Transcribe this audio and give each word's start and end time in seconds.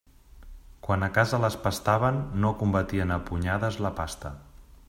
Quan 0.87 1.05
a 1.07 1.09
casa 1.17 1.39
les 1.43 1.57
pastaven, 1.67 2.19
no 2.45 2.53
combatien 2.65 3.17
a 3.19 3.23
punyades 3.29 3.81
la 3.89 3.97
pasta. 4.01 4.35